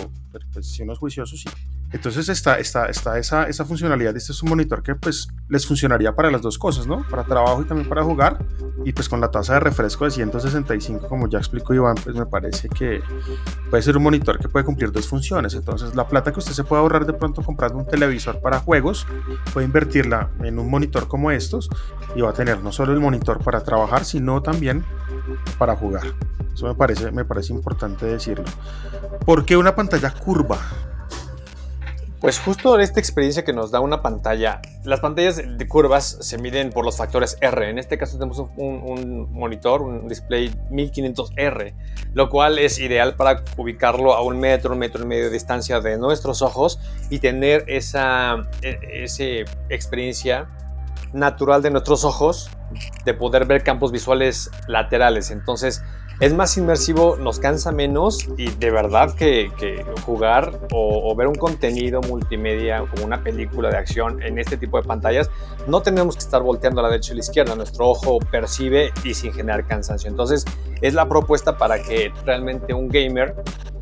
[0.54, 1.50] pues, si uno es juicioso, sí.
[1.94, 4.16] Entonces está, está, está esa, esa funcionalidad.
[4.16, 7.06] Este es un monitor que pues les funcionaría para las dos cosas, ¿no?
[7.10, 8.40] Para trabajo y también para jugar.
[8.86, 12.26] Y pues con la tasa de refresco de 165, como ya explicó Iván, pues me
[12.26, 13.02] parece que
[13.70, 15.54] puede ser un monitor que puede cumplir dos funciones.
[15.54, 19.06] Entonces la plata que usted se puede ahorrar de pronto comprando un televisor para juegos,
[19.54, 21.70] puede invertirla en un monitor como estos
[22.16, 24.86] y va a tener no solo el monitor para trabajar, sino también
[25.58, 26.04] para jugar.
[26.54, 28.46] Eso me parece, me parece importante decirlo.
[29.26, 30.58] ¿Por qué una pantalla curva?
[32.22, 36.70] Pues justo esta experiencia que nos da una pantalla, las pantallas de curvas se miden
[36.70, 37.68] por los factores R.
[37.68, 41.74] En este caso tenemos un, monitor, un display 1500R,
[42.14, 45.82] lo cual es ideal para ubicarlo a un metro, un metro y medio de distancia
[45.82, 46.80] de nuestros ojos
[47.10, 49.24] y tener esa, e, esa
[49.70, 50.48] experiencia
[51.14, 52.52] natural de nuestros ojos
[53.04, 55.32] de poder ver campos visuales laterales.
[55.32, 55.84] Entonces,
[56.22, 59.52] es más inmersivo, nos cansa menos y de verdad que,
[60.06, 64.88] jugar o, ver un contenido multimedia como una película de acción en este tipo de
[64.88, 65.32] pantallas,
[65.68, 68.92] no tenemos que estar volteando a la derecha y a la izquierda, nuestro ojo percibe
[69.04, 70.12] y sin generar cansancio.
[70.12, 70.46] Entonces
[70.82, 73.36] es la propuesta para que realmente un gamer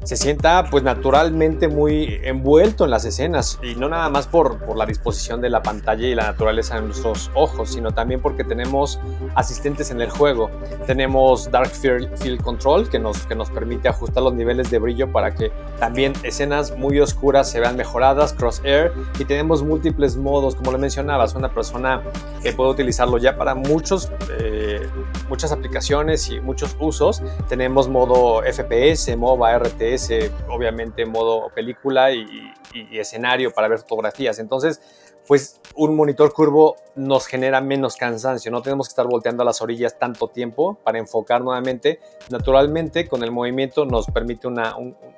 [0.09, 4.75] se sienta pues naturalmente muy envuelto en las escenas y no nada más por, por
[4.75, 8.99] la disposición de la pantalla y la naturaleza de nuestros ojos, sino también porque tenemos
[9.35, 10.49] asistentes en el juego.
[10.87, 15.35] Tenemos Dark Field Control que nos, que nos permite ajustar los niveles de brillo para
[15.35, 20.79] que también escenas muy oscuras se vean mejoradas, crosshair y tenemos múltiples modos, como le
[20.79, 22.01] mencionabas, una persona
[22.41, 24.89] que puede utilizarlo ya para muchos, eh,
[25.29, 27.21] muchas aplicaciones y muchos usos.
[27.47, 29.98] Tenemos modo FPS, MOBA, RTS,
[30.47, 32.53] obviamente modo película y,
[32.91, 34.39] escenario para ver fotografías.
[34.39, 34.79] Entonces,
[35.27, 39.61] pues un monitor curvo nos genera menos cansancio, no tenemos que estar volteando a las
[39.61, 41.99] orillas tanto tiempo para enfocar nuevamente.
[42.29, 44.59] Naturalmente, con el movimiento nos permite un,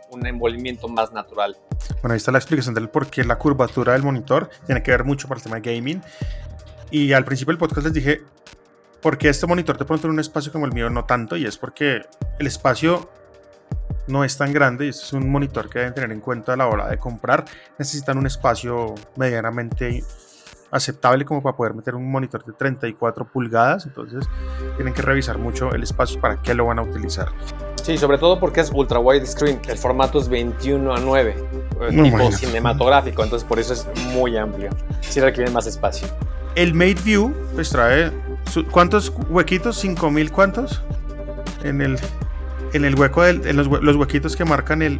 [0.09, 1.57] un, envolvimiento más natural.
[2.01, 5.03] Bueno, ahí está la explicación del por qué la curvatura del monitor tiene que ver
[5.03, 6.01] mucho para el tema de gaming.
[6.89, 8.21] Y al principio del podcast les dije,
[9.01, 11.35] ¿por qué este monitor de pronto en un espacio como el mío no tanto?
[11.35, 12.01] Y es porque
[12.39, 13.09] el espacio
[14.07, 16.57] no es tan grande y este es un monitor que deben tener en cuenta a
[16.57, 17.45] la hora de comprar.
[17.77, 20.03] Necesitan un espacio medianamente
[20.71, 24.25] aceptable como para poder meter un monitor de 34 pulgadas, entonces
[24.77, 27.29] tienen que revisar mucho el espacio para qué lo van a utilizar.
[27.83, 31.35] Sí, sobre todo porque es ultra wide screen, el formato es 21 a 9,
[31.81, 34.69] eh, tipo cinematográfico, entonces por eso es muy amplio,
[35.01, 36.07] sí requiere más espacio.
[36.55, 38.11] El Mate View pues trae,
[38.71, 39.83] ¿cuántos huequitos?
[39.83, 40.81] ¿5000 cuántos?
[41.63, 41.97] En el,
[42.73, 44.99] en el hueco, del, en los, huequitos que marcan el,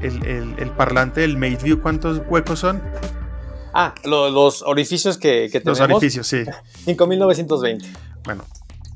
[0.77, 2.81] parlante del Mate View, ¿cuántos huecos son?
[3.73, 5.79] Ah, los orificios que, que, tenemos.
[5.79, 6.43] Los orificios, sí.
[6.85, 7.87] 5920.
[8.23, 8.43] Bueno,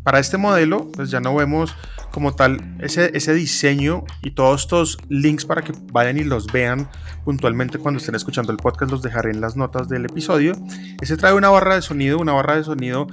[0.03, 1.73] para este modelo, pues ya no vemos
[2.11, 6.89] como tal ese, ese diseño y todos estos links para que vayan y los vean
[7.25, 10.53] puntualmente cuando estén escuchando el podcast, los dejaré en las notas del episodio.
[11.01, 13.07] Ese trae una barra de sonido, una barra de sonido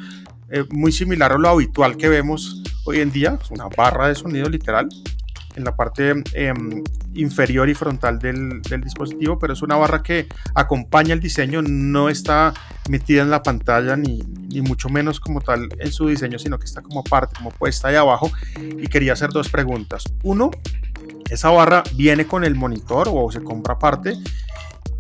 [0.51, 4.49] eh, muy similar a lo habitual que vemos hoy en día, una barra de sonido
[4.49, 4.89] literal,
[5.57, 6.83] en la parte em,
[7.15, 12.55] inferior y frontal del, dispositivo, pero es una barra que acompaña el diseño, no está
[12.89, 16.65] metida en la pantalla ni, ni, mucho menos como tal en su diseño, sino que
[16.65, 18.31] está como parte, como puesta ahí abajo.
[18.59, 20.05] Y quería hacer dos preguntas.
[20.23, 20.51] Uno,
[21.31, 24.17] ¿esa barra viene con el monitor o se compra aparte?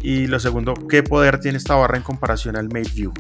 [0.01, 3.13] Y lo segundo, ¿qué poder tiene esta barra en comparación al Mate View?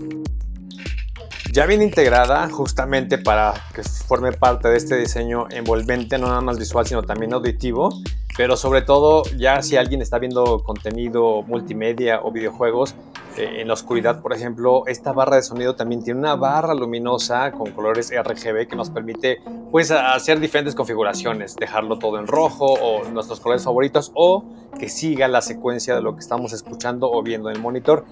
[1.53, 6.59] Ya bien integrada justamente para que forme parte de este diseño envolvente, no nada más
[6.59, 7.90] visual, sino también auditivo,
[8.37, 12.95] pero sobre todo ya si alguien está viendo contenido multimedia o videojuegos,
[13.37, 17.71] en la oscuridad, por ejemplo, esta barra de sonido también tiene una barra luminosa con
[17.73, 19.40] colores RGB que nos permite
[19.71, 24.45] pues hacer diferentes configuraciones, dejarlo todo en rojo o nuestros colores favoritos o
[24.79, 28.05] que siga la secuencia de lo que estamos escuchando o viendo en el monitor.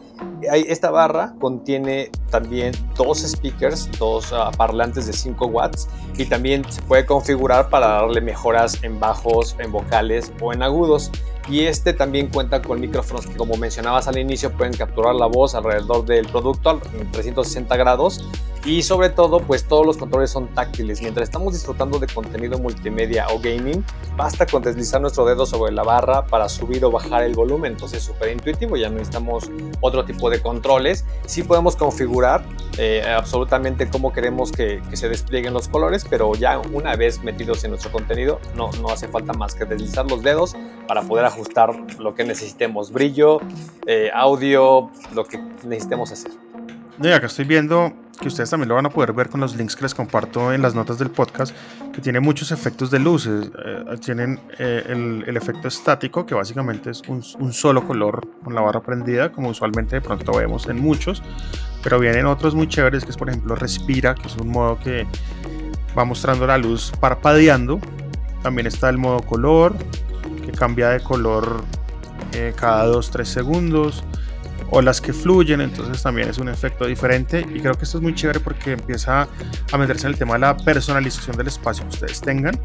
[0.42, 6.82] Esta barra contiene también dos speakers, dos ah, parlantes de 5 watts y también se
[6.82, 11.10] puede configurar para darle mejoras en bajos, en vocales o en agudos
[11.48, 15.54] y este también cuenta con micrófonos que como mencionabas al inicio pueden capturar la voz
[15.54, 18.24] alrededor del producto en 360 grados.
[18.66, 21.00] Y sobre todo pues todos los controles son táctiles.
[21.00, 23.82] Mientras estamos disfrutando de contenido multimedia o gaming
[24.18, 27.72] basta con deslizar nuestro dedo sobre la barra para subir o bajar el volumen.
[27.72, 29.50] Entonces es súper intuitivo ya no necesitamos
[29.80, 31.06] otro tipo de controles.
[31.24, 32.44] Sí podemos configurar
[32.76, 37.70] eh, absolutamente cómo queremos que, se desplieguen los colores pero ya una vez metidos en
[37.70, 40.54] nuestro contenido no, no hace falta más que deslizar los dedos
[40.90, 43.38] para poder ajustar lo que necesitemos brillo
[43.86, 46.32] eh, audio lo que necesitemos hacer
[47.00, 49.76] y acá estoy viendo que ustedes también lo van a poder ver con los links
[49.76, 51.56] que les comparto en las notas del podcast,
[51.94, 53.50] que tiene muchos efectos de luces.
[53.64, 54.84] Eh, tienen eh,
[55.26, 57.22] el, efecto estático, que básicamente es un,
[57.52, 61.22] solo color con la barra prendida, como usualmente de pronto vemos en muchos,
[61.82, 65.06] pero vienen otros muy chéveres, que es por ejemplo Respira, que es un modo que
[65.96, 67.80] va mostrando la luz parpadeando.
[68.42, 69.74] También está el modo color,
[70.40, 71.64] que cambia de color
[72.32, 74.04] eh, cada 2-3 segundos
[74.70, 78.02] o las que fluyen, entonces también es un efecto diferente y creo que esto es
[78.02, 79.26] muy chévere porque empieza
[79.72, 82.58] a meterse en el tema de la personalización del espacio que ustedes tengan.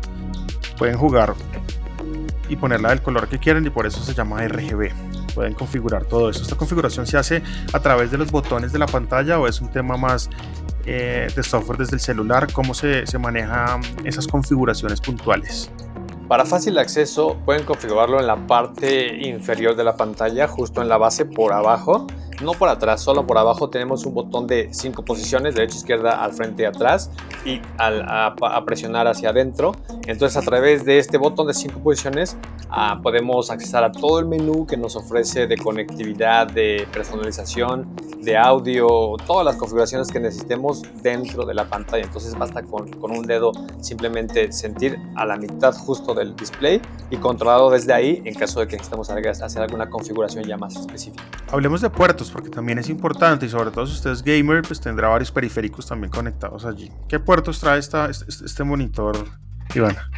[0.78, 1.34] Pueden jugar
[2.48, 4.92] y ponerla del color que quieran y por eso se llama RGB.
[5.34, 6.44] Pueden configurar todo eso.
[6.44, 7.42] Esta configuración se hace
[7.74, 10.30] a través de los botones de la pantalla o es un tema más
[10.86, 15.72] eh, de software desde el celular, cómo se, se manejan esas configuraciones puntuales.
[16.28, 20.98] Para fácil acceso pueden configurarlo en la parte inferior de la pantalla, justo en la
[20.98, 22.08] base por abajo.
[22.42, 26.34] No por atrás, solo por abajo tenemos un botón de cinco posiciones, derecha, izquierda, al
[26.34, 27.12] frente atrás,
[27.46, 29.74] y al, a, presionar hacia adentro.
[30.08, 32.38] Entonces a través de este botón de cinco posiciones
[32.70, 38.38] ah, podemos accesar a todo el menú que nos ofrece de conectividad, de personalización, de
[38.38, 42.04] audio, todas las configuraciones que necesitemos dentro de la pantalla.
[42.04, 47.18] Entonces basta con, con un dedo simplemente sentir a la mitad justo del display y
[47.18, 51.24] controlado desde ahí en caso de que necesitemos hacer alguna configuración ya más específica.
[51.52, 54.80] Hablemos de puertos porque también es importante y sobre todo si usted es gamer pues
[54.80, 56.92] tendrá varios periféricos también conectados allí.
[57.08, 59.16] ¿Qué puertos trae esta, este, este monitor,
[59.74, 60.10] Ivana?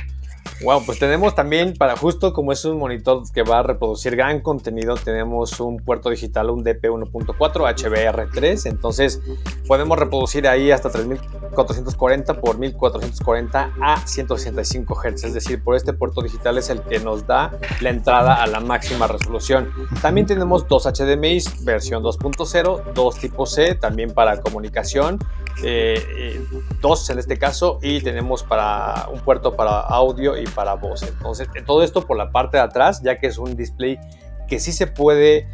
[0.63, 4.41] Wow, pues tenemos también para justo como es un monitor que va a reproducir gran
[4.41, 9.21] contenido, tenemos un puerto digital, un DP 1.4 HBR3, entonces
[9.67, 16.21] podemos reproducir ahí hasta 3440 por 1440 a 165 Hz, es decir, por este puerto
[16.21, 19.71] digital es el que nos da la entrada a la máxima resolución.
[20.01, 25.19] También tenemos dos HDMI versión 2.0, dos tipo C, también para comunicación,
[25.63, 26.41] eh, eh,
[26.81, 31.03] dos en este caso, y tenemos para un puerto para audio y para voz.
[31.03, 33.99] Entonces, todo esto por la parte de atrás, ya que es un display
[34.47, 35.47] que sí se puede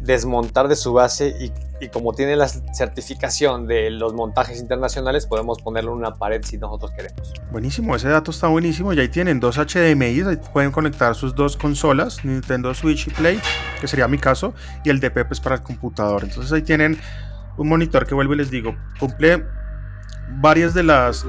[0.00, 1.52] desmontar de su base y,
[1.88, 6.92] como tiene la certificación de los montajes internacionales, podemos ponerlo en una pared si nosotros
[6.92, 7.32] queremos.
[7.50, 8.92] Buenísimo, ese dato está buenísimo.
[8.92, 13.40] Y ahí tienen dos HDMI, ahí pueden conectar sus dos consolas, Nintendo Switch y Play,
[13.80, 16.24] que sería mi caso, y el DP pues para el computador.
[16.24, 16.98] Entonces ahí tienen
[17.56, 19.44] un monitor que vuelvo y les digo, cumple
[20.28, 21.26] varias de las,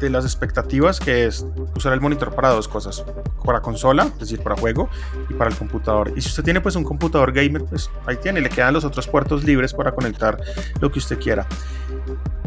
[0.00, 1.46] de, las expectativas, que es
[1.76, 3.04] usar el monitor para dos cosas,
[3.44, 4.88] para consola, es decir, para juego,
[5.28, 6.12] y para el computador.
[6.16, 9.06] Y si usted tiene pues un computador gamer, pues ahí tiene, le quedan los otros
[9.06, 10.38] puertos libres para conectar
[10.80, 11.46] lo que usted quiera.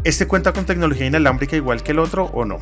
[0.04, 2.58] ¿Este cuenta con tecnología inalámbrica igual que el otro o no?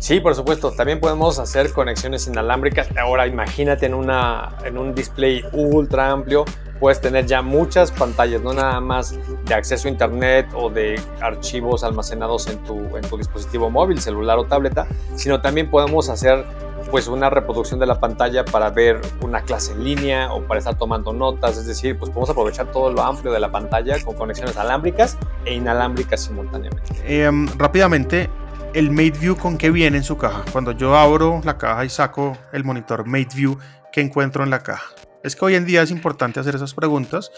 [0.00, 0.72] Sí, por supuesto.
[0.72, 2.88] También podemos hacer conexiones inalámbricas.
[2.96, 6.44] Ahora imagínate en, una, en un display ultra amplio
[6.78, 11.84] puedes tener ya muchas pantallas, no nada más de acceso a internet o de archivos
[11.84, 16.44] almacenados en tu, en tu dispositivo móvil, celular o tableta, sino también podemos hacer
[16.90, 20.76] pues una reproducción de la pantalla para ver una clase en línea o para estar
[20.76, 24.56] tomando notas, es decir, pues podemos aprovechar todo lo amplio de la pantalla con conexiones
[24.56, 26.94] alámbricas e inalámbricas simultáneamente.
[27.04, 28.30] Em, rápidamente,
[28.74, 30.44] el MateView con qué viene en su caja.
[30.52, 33.58] Cuando yo abro la caja y saco el monitor MateView,
[33.92, 34.84] ¿qué encuentro en la caja?
[35.22, 37.30] Es que hoy en día es importante hacer esas preguntas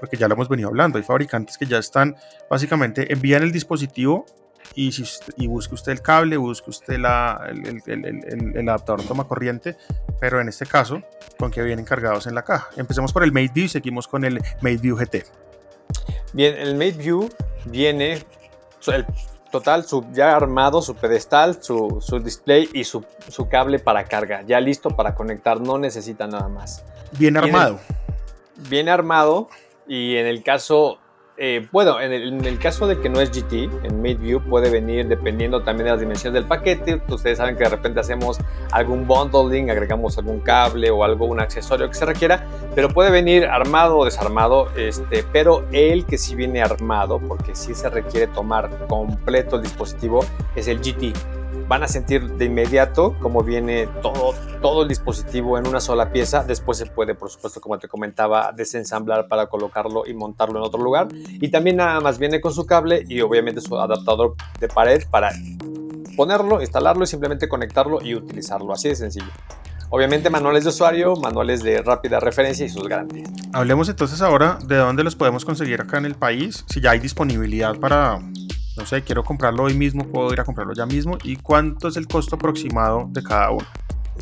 [0.00, 0.98] porque ya lo hemos venido hablando.
[0.98, 2.16] Hay fabricantes que ya están,
[2.50, 4.26] básicamente, envían el dispositivo
[4.74, 7.04] y, si usted el cable, busque usted el,
[7.86, 9.76] el, el, adaptador toma corriente,
[10.20, 11.02] pero en este caso,
[11.38, 12.68] con que vienen cargados en la caja.
[12.76, 15.24] Empecemos por el MateView y seguimos con el MateView GT.
[16.32, 17.30] Bien, el MateView
[17.64, 18.24] viene,
[18.88, 19.06] el
[19.50, 24.60] total, ya armado, su pedestal, su, su display y su, su, cable para carga, ya
[24.60, 26.84] listo para conectar, no necesita nada más.
[27.18, 27.80] Bien armado.
[28.68, 29.48] Bien armado
[29.86, 30.98] y en el caso
[31.38, 35.62] eh, bueno, en el, caso de que no es GT, en MateView puede venir dependiendo
[35.62, 37.02] también de las dimensiones del paquete.
[37.08, 38.38] Ustedes saben que de repente hacemos
[38.72, 43.44] algún bundling, agregamos algún cable o algo, un accesorio que se requiera, pero puede venir
[43.44, 44.70] armado o desarmado.
[44.76, 50.24] Este, pero el que sí viene armado, porque sí se requiere tomar completo el dispositivo,
[50.54, 51.35] es el GT
[51.68, 56.44] van a sentir de inmediato cómo viene todo, todo el dispositivo en una sola pieza.
[56.44, 60.80] Después se puede, por supuesto, como te comentaba, desensamblar para colocarlo y montarlo en otro
[60.82, 61.08] lugar.
[61.12, 65.32] Y también nada más viene con su cable y obviamente su adaptador de pared para
[66.16, 68.72] ponerlo, instalarlo y simplemente conectarlo y utilizarlo.
[68.72, 69.26] Así de sencillo.
[69.90, 73.30] Obviamente manuales de usuario, manuales de rápida referencia y sus garantías.
[73.52, 76.98] Hablemos entonces ahora de dónde los podemos conseguir acá en el país, si ya hay
[76.98, 78.18] disponibilidad para
[78.76, 81.96] no sé, quiero comprarlo hoy mismo, puedo ir a comprarlo ya mismo y cuánto es
[81.96, 83.66] el costo aproximado de cada uno.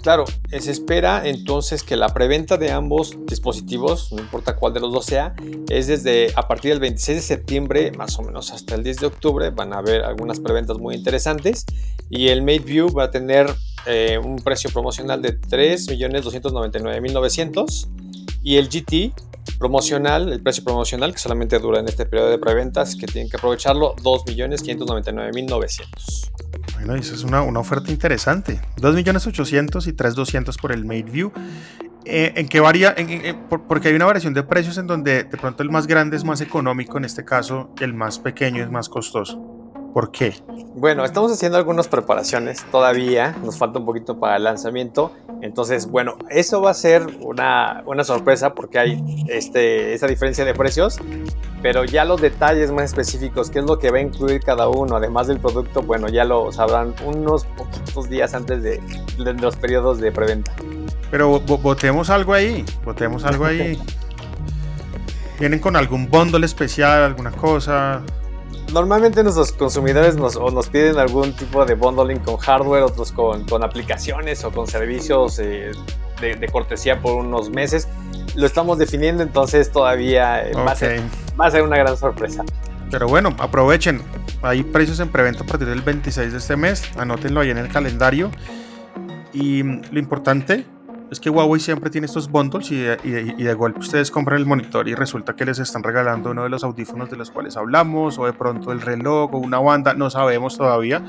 [0.03, 4.93] Claro, se espera entonces que la preventa de ambos dispositivos, no importa cuál de los
[4.93, 5.35] dos sea,
[5.71, 9.07] es desde a partir del 26 de septiembre más o menos hasta el 10 de
[9.07, 9.49] octubre.
[9.51, 11.65] Van a haber algunas preventas muy interesantes
[12.11, 13.47] y el MateView va a tener
[13.87, 18.04] eh, un precio promocional de 3.299.900
[18.45, 19.13] y el GT
[19.59, 23.39] promocional, el precio promocional que solamente dura en este periodo de preventas, que tienen que
[23.39, 26.31] aprovecharlo, 2.599.900.
[26.75, 28.61] Bueno, esa es una, una oferta interesante.
[28.77, 31.33] 2.800.000 y 3.200 por el Made View.
[32.05, 32.95] Eh, ¿En qué varía?
[33.49, 36.43] porque hay una variación de precios en donde de pronto el más grande es más
[36.43, 39.64] económico, en este caso el más pequeño es más costoso.
[39.95, 40.35] ¿Por qué?
[40.75, 45.13] Bueno, estamos haciendo algunas preparaciones todavía, nos falta un poquito para el lanzamiento.
[45.41, 50.53] Entonces, bueno, eso va a ser una, una sorpresa porque hay este, esa diferencia de
[50.53, 50.99] precios,
[51.63, 54.97] pero ya los detalles más específicos, qué es lo que va a incluir cada uno,
[54.97, 58.83] además del producto, bueno, ya lo sabrán unos poquitos días antes de,
[59.17, 60.51] de los periodos de preventa.
[61.13, 63.81] Pero votemos algo ahí, votemos algo ahí.
[65.39, 68.03] ¿Vienen con algún bundle especial, alguna cosa?
[68.73, 73.45] Normalmente nuestros consumidores nos, o nos piden algún tipo de bundling con hardware, otros con,
[73.45, 75.71] con aplicaciones o con servicios eh,
[76.21, 77.89] de, de, cortesía por unos meses.
[78.35, 80.65] Lo estamos definiendo, entonces todavía okay.
[80.65, 81.01] va, a ser,
[81.41, 82.45] va a ser una gran sorpresa.
[82.91, 84.03] Pero bueno, aprovechen.
[84.43, 86.83] Hay precios en preventa a partir del 26 de este mes.
[86.97, 88.31] Anótenlo ahí en el calendario.
[89.33, 90.65] Y lo importante
[91.15, 94.47] es que Huawei siempre tiene estos bundles y y, y de, golpe ustedes compran el
[94.47, 98.19] monitor y resulta que les están regalando uno de los audífonos de los cuales hablamos
[98.19, 101.03] o de pronto el reloj o una banda, no sabemos todavía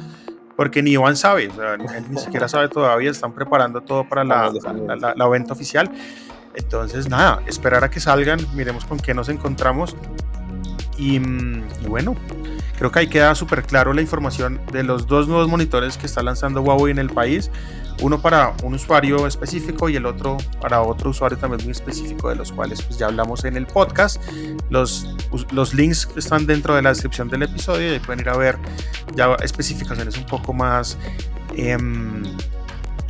[0.56, 4.24] porque ni Iván sabe, o sea, él ni siquiera sabe todavía, están preparando todo para
[4.24, 4.52] la,
[4.88, 5.92] la, la, la venta oficial.
[6.54, 9.98] Entonces, nada, esperar a que salgan, miremos con qué nos encontramos
[10.98, 12.16] y, y bueno,
[12.78, 16.22] creo que ahí queda súper claro la información de los dos nuevos monitores que está
[16.24, 17.52] lanzando Huawei en el país.
[18.02, 22.36] Uno para un usuario específico y el otro para otro usuario también muy específico, de
[22.36, 24.22] los cuales pues ya hablamos en el podcast.
[24.70, 25.08] Los,
[25.52, 28.58] los links están dentro de la descripción del episodio y pueden ir a ver
[29.16, 30.98] ya especificaciones un poco más...
[31.56, 31.78] Eh,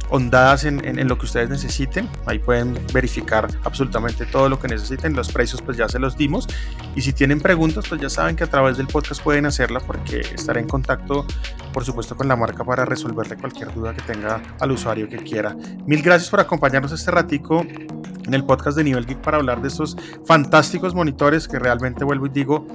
[0.10, 2.10] ondadas en, lo que ustedes necesiten.
[2.26, 5.16] Ahí pueden verificar absolutamente todo lo que necesiten.
[5.16, 6.48] Los precios pues ya se los dimos.
[6.96, 10.22] Y si tienen preguntas pues ya saben que a través del podcast pueden hacerla porque
[10.22, 11.26] estaré en contacto
[11.74, 15.56] por supuesto con la marca para resolverle cualquier duda que tenga al usuario que quiera.
[15.86, 17.66] Mil gracias por acompañarnos este ratico
[18.26, 19.96] en el podcast de Nivel Geek para hablar de estos
[20.26, 22.66] fantásticos monitores que realmente vuelvo y digo,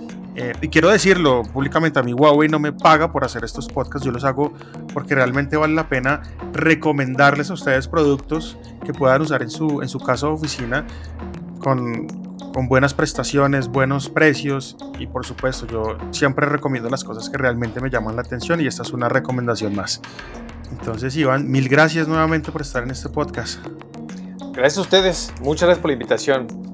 [0.43, 4.07] eh, y quiero decirlo públicamente, a mí Huawei no me paga por hacer estos podcasts,
[4.07, 4.55] yo los hago
[4.95, 6.23] porque realmente vale la pena
[6.55, 10.87] recomendarles a ustedes productos que puedan usar en su, en su casa o oficina
[11.59, 12.07] con,
[12.55, 17.83] con buenas prestaciones, buenos precios y por supuesto yo siempre recomiendo las cosas que realmente
[17.83, 20.01] me llaman la atención y esta es una recomendación más.
[20.71, 23.63] Entonces Iván, mil gracias nuevamente por estar en este podcast.
[24.55, 26.70] Gracias a ustedes, muchas gracias por la invitación.